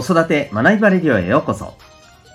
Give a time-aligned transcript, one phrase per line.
[0.00, 1.74] 子育て学びバレディオへようこそ。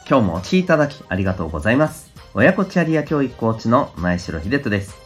[0.05, 2.11] 今日もお聴きいただきありがとうございます。
[2.33, 4.97] 親子キャリア教育コーチの前城秀人です。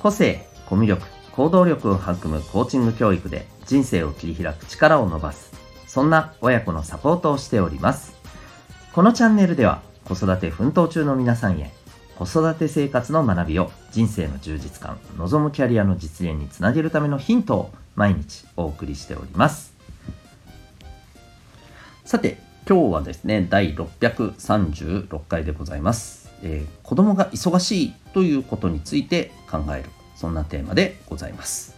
[0.00, 5.52] 個性、コミュ力、行動力を育むコーチング教育で人生を切り開く力を伸ばす。
[5.86, 8.16] そんな親子のサポートをしております。
[8.92, 11.72] このチャンネルでは子育て奮闘中の皆さんへ
[12.18, 19.73] 子育て生活の学びを人生の充実感、望むキャリアの実現につなげるためのヒントを毎日お送りしております。
[22.04, 22.36] さて、
[22.68, 26.30] 今日はですね、第636回でございます。
[26.42, 31.74] えー子供が忙しいということについて考える、そんなテーマでございます。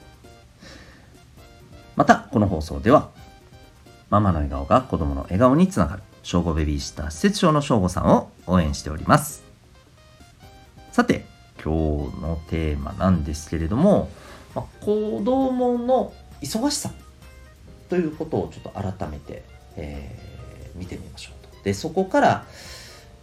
[1.95, 3.11] また、この放送では、
[4.11, 9.45] ママの笑顔が子供の笑顔につながる、正午ベビーシッター施設長の正午さんを応援しております。
[10.91, 11.25] さて、
[11.65, 14.11] 今日のテーマなんですけれども、
[14.57, 16.91] まあ、子供の忙しさ
[17.89, 19.45] ということをちょっと改めて、
[19.77, 20.27] えー
[20.77, 21.65] 見てみましょうと。
[21.65, 22.47] で、そこから、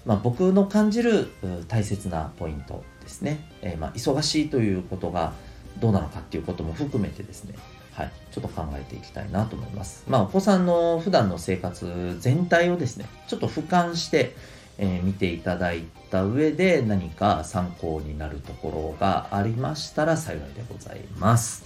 [0.05, 1.29] まあ、僕の感じる
[1.67, 5.33] 大切なポイントですね、えーまあ、忙しいということが
[5.79, 7.53] どうなのかっていうことも含めてですね、
[7.93, 10.03] はい、ちょっと考えていきたいなと思います。
[10.07, 14.35] まあ、お子さんの普段の生活全体をですね、ちょっと俯瞰して、
[14.79, 21.63] えー見ていただいた上で何か参考になるところがありましたら幸いでございます。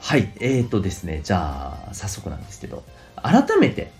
[0.00, 2.82] はい、えーとですね、じゃあ早速なんですけど、
[3.22, 3.90] 改めて、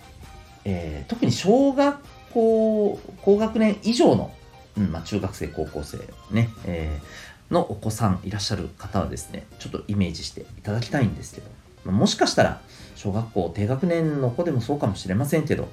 [0.65, 1.99] えー特に小学
[2.33, 4.35] 校、高学年以上の、
[4.77, 5.99] うんまあ、中学生、高校生
[6.31, 11.43] ね、えーのお子さんいらっしゃる方はですね、ちょっとイメージしていただきたいんですけ
[11.85, 12.61] ど、もしかしたら
[12.97, 15.69] 小学校低学年の子でもそうかもしれませんけど、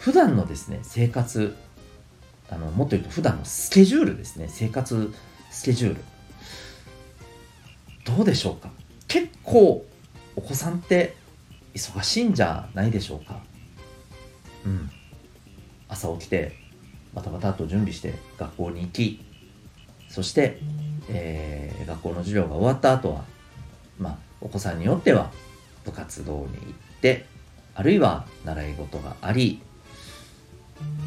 [0.00, 1.54] 普段のですね、生活、
[2.50, 5.14] あの、もっと言うと普段のスケジュールですね、生活
[5.52, 6.00] スケジュール。
[8.04, 8.68] どうでしょうか？
[9.06, 9.86] 結構
[10.34, 11.14] お子さんって
[11.76, 13.40] 忙しいんじゃないでしょうか
[14.64, 14.90] うん。
[15.88, 16.52] 朝起きて、
[17.14, 19.20] バタバタと準備して学校に行き、
[20.08, 20.58] そして、
[21.08, 23.24] えー学校の授業が終わった後は、
[23.96, 25.30] まあ、お子さんによっては
[25.84, 27.26] 部活動に行って、
[27.76, 29.60] あるいは習い事があり、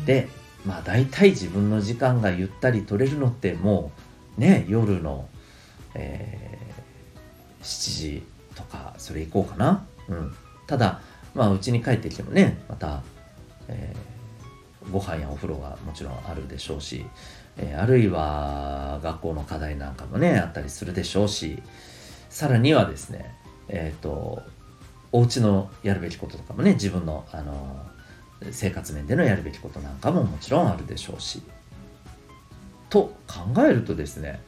[0.05, 0.29] で、
[0.65, 3.91] まあ大体自分の時間がゆったり取れるのっても
[4.38, 5.27] うね、夜の、
[5.95, 6.69] えー
[7.61, 8.23] 7時
[8.55, 9.85] とかそれ以降かな。
[10.07, 10.35] うん。
[10.69, 11.02] ただ、
[11.34, 13.02] まあうちに帰ってきてもね、また、
[13.68, 14.09] えー
[14.91, 17.06] ご飯やお風呂がもちろんあるでしょうし、
[17.57, 21.62] えーあるいは学校の課題なんかもね、あったりするでしょうし、
[22.30, 23.35] さらにはですね、
[23.68, 24.44] えっ、と、
[25.12, 27.84] お家のやるべきこととかもね、自分の、あの、
[28.51, 31.41] 生活面でのやるべきことなんかももちろんあるでしょうし。
[32.91, 34.40] と考えるとですね、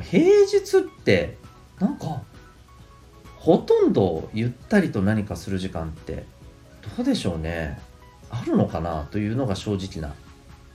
[0.00, 1.38] 平日って、
[1.78, 2.22] なんか、
[3.44, 6.24] ほとんどゆったりと何かする時間って、
[6.96, 7.78] どうでしょうね。
[8.30, 10.14] あるのかなというのが正直な、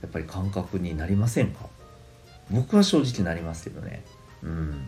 [0.00, 1.66] やっぱり感覚になりませんか？
[2.48, 4.04] 僕は正直なりますけどね。
[4.44, 4.86] うん。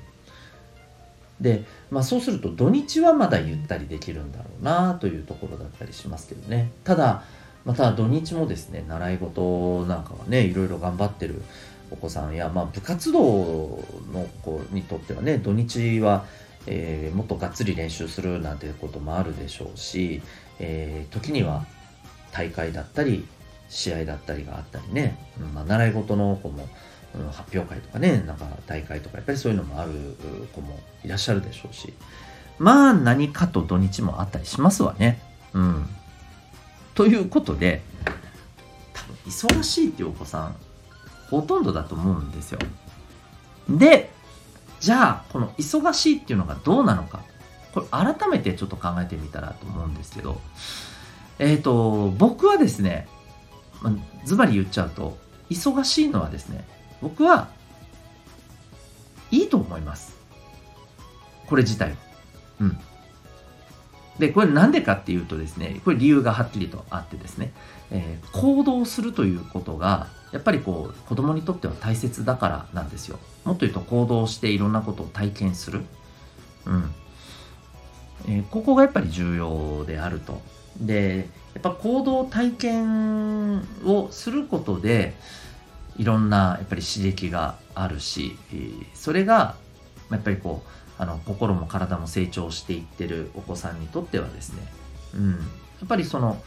[1.41, 6.71] で、まあそうすると土日はまだゆったりできるんだろうなというところだったりしますけどね。
[6.85, 7.25] ただ、
[7.65, 11.43] また土日もですね、習い事なんかはね、いろいろ頑張ってる
[11.91, 13.21] お子さんや、まあ部活動
[14.13, 16.27] の子にとってはね、土日は、
[16.67, 20.23] えーもっとがっつり練習するなんてこともあるでしょうし、
[20.59, 21.67] えー時には
[22.33, 23.27] 大会だったり、
[23.69, 25.19] 試合だったりがあったりね、
[25.55, 26.69] まあ、習い事の子も、
[27.33, 29.93] 発表会とかね、なんか大会とか、やっぱりそういうのもある
[30.55, 31.93] 子もいらっしゃるでしょうし、
[32.59, 35.21] まあ何かと土日もあったりしますわね。
[35.53, 35.87] うん。
[36.95, 37.83] ということで、
[38.95, 40.57] 多分忙しいっていうお子さん、
[41.31, 42.59] ほとんどだと思うんですよ。
[43.69, 44.11] で、
[44.83, 47.23] じゃあ、この忙しいっていうのがどうなのか。
[47.73, 50.41] これ改めてちょっと考えてみたらと思うんですけど、
[51.39, 53.07] えっ、と、僕はですね、
[53.81, 53.95] ま
[54.25, 55.17] ズバリ言っちゃうと、
[55.51, 56.65] 忙しいのはですね、
[57.01, 57.49] 僕は、
[59.31, 60.17] いいと思います。
[61.47, 61.97] これ自体は。
[62.61, 62.79] うん。
[64.19, 67.53] で、これなんでかっていうとですね、これ理由がはっきりとあってですね、
[67.93, 73.19] えー行動するということが、やっぱりこう、子供にとっては大切だからなんですよ。
[73.45, 75.83] もっと言うと行動していろんなことを体験する。
[76.67, 76.95] うん。
[78.27, 80.41] えーここがやっぱり重要であると。
[80.81, 85.15] で、やっぱ行動体験をすることで、
[85.97, 89.57] いろんなやっぱり刺激があるし、えそれが
[90.11, 94.63] やっぱりこうあの心も体も成長していってるお子さんにとってはですね、
[95.15, 95.37] うん、や
[95.85, 96.41] っぱりその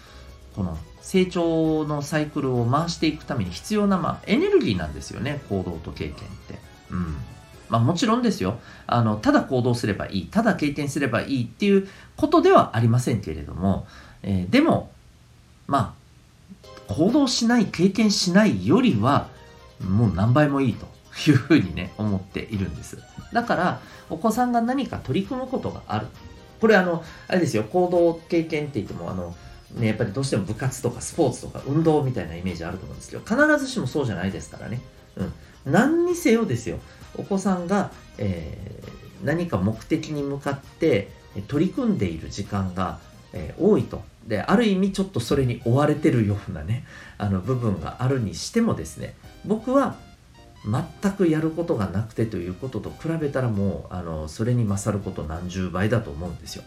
[0.55, 6.55] この成長のサイクルを回していくために必要な、まあ、エネルギーなんですよね行動と経験って。
[6.89, 7.15] うん。
[7.69, 8.59] まあ、もちろんですよ。
[8.87, 13.87] あのただ行動すればいいただ経験すればいいっていうことではありませんけれども、
[14.23, 14.91] えー、でも
[15.67, 15.95] ま
[16.87, 19.29] あ行動しない経験しないよりは
[19.81, 20.85] もう何倍もいいと
[21.29, 22.99] いうふうにね思っているんです。
[23.33, 23.79] だから
[24.09, 26.07] お子さんが何か取り組むことがある。
[26.61, 29.35] これあのあれですよ行動経験って言ってもあの
[29.75, 34.81] ね、やっぱりどうしても部活とかスポーツとか運動みたいなイメージあると思うんですけど、必ずしもそうじゃないですからね。
[35.17, 35.33] うん。
[35.65, 36.79] 何にせよですよ。
[37.17, 41.09] お子さんが、えー、何か目的に向かって
[41.47, 42.99] 取り組んでいる時間が、
[43.33, 44.03] えー、多いと。
[44.27, 46.85] で、ある意味ちょっとそれに追われてるようなね、
[47.17, 49.95] あの部分があるにしてもですね、僕は
[50.63, 56.63] 全くやることがなくてということと比べたらもう、あの、それに勝ること何十倍だと思うんですよ。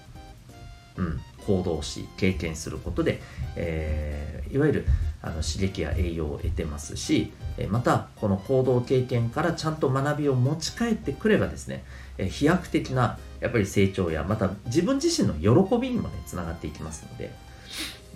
[0.98, 1.20] うん。
[1.48, 3.22] 行動し経験することで、
[3.56, 4.86] えー、いわゆる
[5.22, 7.32] あの刺激や栄養を得てますし
[7.70, 11.84] またこの行動経験からちゃんと学びを持ち帰ってくればですね
[12.18, 17.32] 飛躍的なやっぱり成長やまた自分自身の喜びにもねつながっていきますので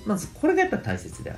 [0.05, 1.37] まずこれがやっぱり大切であ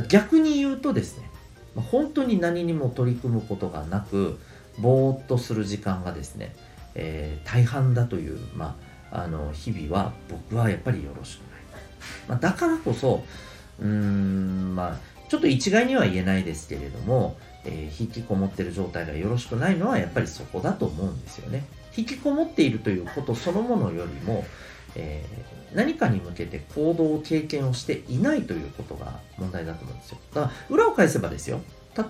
[0.00, 1.30] る逆に言うとですね
[1.76, 4.38] 本当に何にも取り組むことがなく
[4.78, 6.54] ぼーっとする時間がですね、
[6.94, 11.50] えー、大半だというまああの日々は僕はやっぱりよろしくない、
[12.28, 13.22] まあ、だからこそ
[13.80, 21.64] うんまあちょっと一概には言えないですけれども、えー、引きこもってる状態がよろしくないのはやっぱりそこだと思うんですよね。
[21.96, 24.44] 引きこもっているということそのものよりも、
[24.94, 30.18] えー、何かに向けて行動を経験をしていないということが問題だと思うんですよ。
[30.34, 31.60] だから裏を返せばですよ。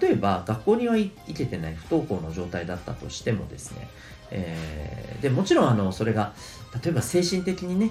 [0.01, 3.89] 例えば学校には行けてない不登校の状態だったとしてもですね、
[4.35, 6.33] えー、でもちろんあのそれが
[6.83, 7.91] 例えば精神的にね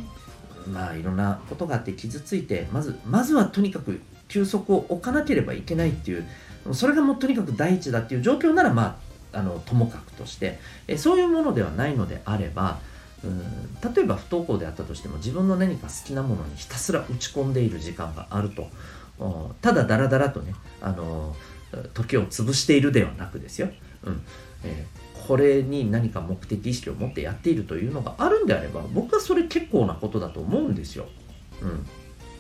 [0.68, 6.26] まあいろんなことがあって傷ついてまずまずはとにかく休息を置かなければいけないっていう
[6.74, 9.00] それがもうとにかく第一だっていう状況ならま
[9.34, 10.60] ああのともかくとして、
[10.90, 12.80] えそういうものではないのであれば
[13.24, 18.68] うん例えば不登校であったとしても自分の何か好きなものにひたすら打ち込んでいる時間があると
[19.62, 21.36] ただだらだらとねあの
[21.94, 23.70] 時を潰しているではなくですよ、
[24.04, 24.22] うん
[24.66, 31.06] えーこれに何か目的意識を持ってやっているというのがあるんであれば僕はそれ結構なことだと思うんですよ。
[31.62, 31.70] うん。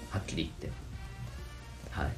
[0.10, 0.78] はっきり言って。
[1.90, 2.10] は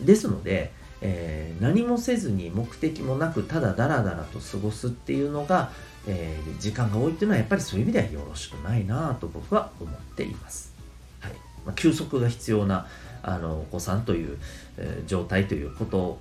[0.00, 0.04] い。
[0.04, 0.70] ですので、
[1.00, 5.72] えー、何もせずに目的もなくただダラダラと過ごすっていうのが、
[6.06, 10.72] えー、時間が多いっていうのはやっぱりそういう意味ではよろしくないなと僕は思っています。
[11.18, 11.32] はい
[11.66, 12.86] まあ、休息が必要な
[13.24, 14.38] あのお子さんという、
[14.76, 16.20] えー、状態ということ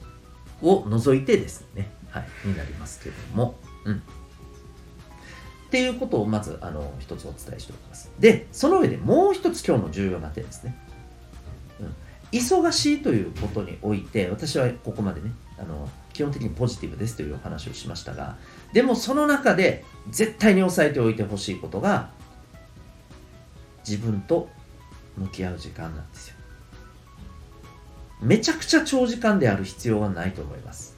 [0.63, 3.95] を除いてですね、はい、になりますけども、うん。
[3.95, 8.11] っていうことをまず、あの、一つお伝えしておきます。
[8.19, 10.77] で、その上でもう一つ今日の重要な点ですね。
[11.81, 11.95] うん。
[12.31, 18.37] 忙しいということにおいて、私はここまでね、あの、基本的にポジティブですというお話をしましたが、
[18.73, 22.11] でもその中で絶対に押さえておいてほしいことが、
[23.87, 24.49] 自分と
[25.15, 26.35] 向き合う時間なんですよ。
[28.21, 30.96] めちゃくちゃ長時間である必要はないと思います。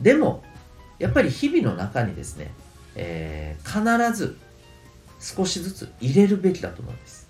[0.00, 0.42] でも、
[0.98, 2.52] やっぱり日々の中にですね、
[2.94, 4.36] えー、必ず
[5.20, 7.26] 少しずつ入れるべきだと思うんです。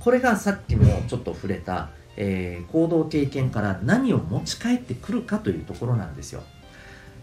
[0.00, 6.42] これがさっきもちょっと触れた、えー、行動経験から何を持ち帰ってくるかというところなんですよ。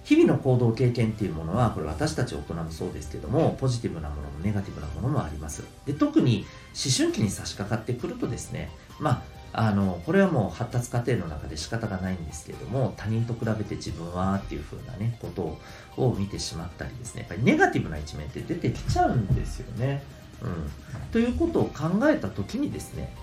[0.03, 5.63] 日々の行動経験っていうものは、これ私たち大人もそうですけども、ポジティブなものもネガティブなものもあります。
[5.87, 15.57] で、特に思春期に差し掛かってくるとですね、まあ、あのこれはもう発達過程の中で仕方がないんですけれども他人と比べて自分はっていう風なねこと
[15.95, 20.03] を見てしまったりですねやっぱりネガティブな一面って出てきちゃうんですよね。
[20.41, 20.69] うん、
[21.13, 23.15] ということを考えた時にですね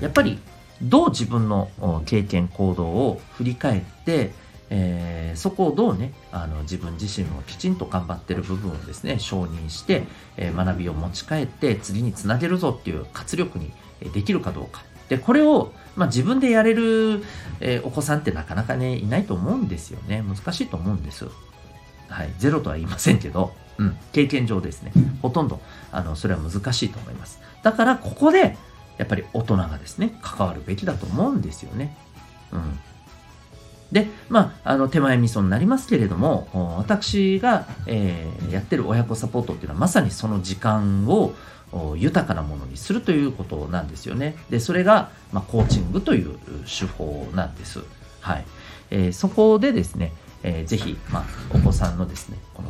[0.00, 0.38] やっぱり
[0.82, 1.70] どう自分の
[2.04, 4.32] 経験行動を振り返って、
[4.68, 10.02] えー、そこをどうねあの自分自身もきちんと頑張ってる部分をですね承認して、
[10.36, 13.72] えー、学びを持ち帰って次につなげるぞっていう活力に
[14.12, 17.22] できるかどうかで、これを、まあ、自分でやれる、
[17.60, 20.22] えー、お子さんってなかなかね、いないと思うんですよね。
[20.22, 21.26] 難しいと思うんです。
[22.08, 22.32] はい。
[22.38, 23.96] ゼロとは言いませんけど、うん。
[24.12, 24.92] 経験上ですね。
[25.22, 27.40] ほとんど、あの、それは難しいと思います。
[27.62, 28.56] だから、ここで、
[28.98, 31.96] やっぱり大人がですね、関わるべきだと思うんですよね。
[32.52, 32.78] うん。
[33.92, 41.34] で、まあ、あの、手前味噌になりますけれども、私が、えー、やってる親子サポートっていうのは、まさにその時間を、
[41.96, 44.36] 豊かなものにするということなんですよね。
[44.50, 47.80] で、それが、まあ、コーチングという手法なんです。
[48.20, 48.44] はい。
[48.90, 50.12] えー、そこでですね、
[50.42, 51.24] えー、ぜひ、まあ、
[51.54, 52.68] お子さんのですね、この、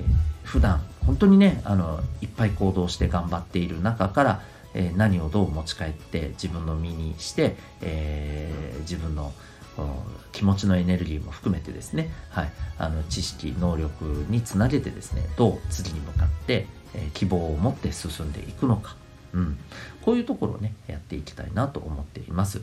[0.00, 0.06] えー、
[0.44, 4.42] 普段、本当にね、あの、いっぱい行動して頑張っている中から、
[4.74, 9.32] えー、何をどう持ち帰って自分の身にして、えー、自分の
[10.32, 18.96] 気持ちのエネルギーも含めてですね、はい、あの知識能力につなげてですねどう次に向かってえ希望を持って進んでいくのか、
[19.32, 19.58] うん、
[20.02, 22.62] こういうところをねやっていきたいなと思っています、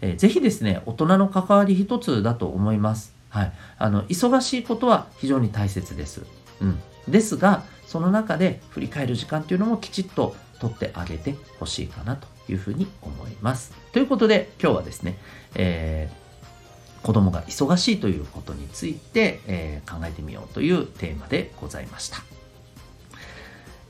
[0.00, 3.14] えー、ぜひですね大人の関わり一つだと思います。
[3.28, 3.52] はい。
[3.78, 6.22] あの忙しいことは非常に大切です、
[6.60, 13.72] うん、ですがその中で振り返る時間っていうのもきちっと取ってあげてほしいかなというふうに思います。
[13.92, 15.18] ということで今日はですね、
[15.54, 16.26] えー
[17.06, 22.35] 子供が忙しいということについて、えー、考えてみようというテーマでございました。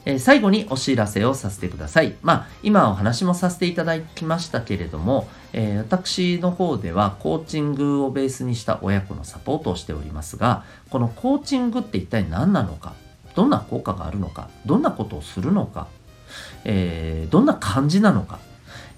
[0.06, 2.14] え最後にお知らせをさせてください。
[2.22, 12.94] まあ、今お話もさせていただきましたけれども、えー、私の方ではコーチングをベースにした親子のサポートをしておりますが、このコーチングって一体何なのか、
[13.34, 15.88] どんな効果があるのか、どんなことをするのか、
[16.64, 18.38] えー、どんな感じなのか、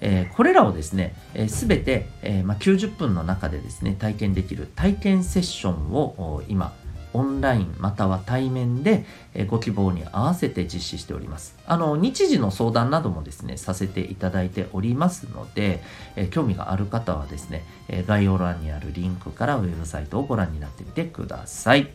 [0.03, 6.75] えー、これらをですね、す、えー、べ、て、えまあ、90分の中でですね、体験できる体験セッションを今、
[7.13, 9.05] オンラインまたは対面で
[9.49, 11.57] ご希望に合わせて実施しております。
[11.67, 15.83] あの、日時の相談などもですね、させていただいておりますので、
[16.17, 17.65] え興味がある方はですね、
[18.07, 21.91] 概要欄にあるリンクからウェブサイトをご覧になってみてください。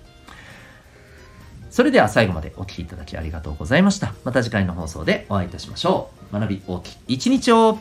[1.70, 4.13] それでは最後までお聴きいただきありがとうございました。
[4.24, 6.34] また次回の放送でお会いいたしましょう。
[6.34, 7.79] 学び大きい一日を